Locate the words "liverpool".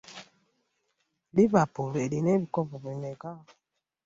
1.35-1.91